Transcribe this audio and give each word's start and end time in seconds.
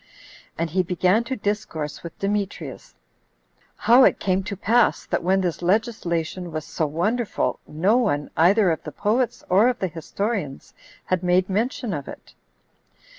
And 0.57 0.71
he 0.71 0.81
began 0.81 1.23
to 1.25 1.35
discourse 1.35 2.01
with 2.01 2.17
Demetrius, 2.17 2.95
"How 3.75 4.03
it 4.03 4.19
came 4.19 4.41
to 4.45 4.57
pass, 4.57 5.05
that 5.05 5.21
when 5.21 5.41
this 5.41 5.61
legislation 5.61 6.51
was 6.51 6.65
so 6.65 6.87
wonderful, 6.87 7.59
no 7.67 7.97
one, 7.97 8.31
either 8.35 8.71
of 8.71 8.81
the 8.81 8.91
poets 8.91 9.43
or 9.47 9.67
of 9.67 9.77
the 9.77 9.87
historians, 9.87 10.73
had 11.05 11.21
made 11.21 11.51
mention 11.51 11.93
of 11.93 12.07
it." 12.07 12.33